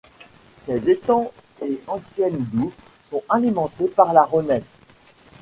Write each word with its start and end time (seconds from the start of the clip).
Ses 0.57 0.89
étangs 0.89 1.31
et 1.63 1.79
anciennes 1.85 2.43
douves 2.51 2.73
sont 3.11 3.21
alimentés 3.29 3.87
par 3.87 4.13
la 4.13 4.23
Rhosnes. 4.23 4.63